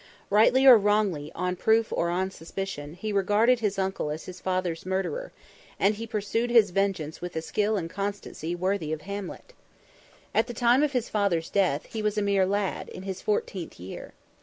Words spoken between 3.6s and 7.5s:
uncle as his father's murderer, and he pursued his vengeance with a